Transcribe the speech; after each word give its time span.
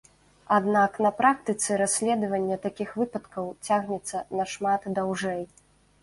Аднак 0.57 0.95
на 1.05 1.09
практыцы 1.17 1.75
расследаванне 1.81 2.57
такіх 2.63 2.95
выпадкаў 3.01 3.45
цягнецца 3.67 4.23
нашмат 4.39 4.89
даўжэй. 5.01 5.43